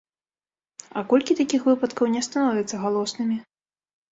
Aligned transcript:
А 1.01 1.03
колькі 1.11 1.37
такіх 1.41 1.61
выпадкаў 1.71 2.11
не 2.15 2.25
становяцца 2.29 2.75
галоснымі? 2.87 3.37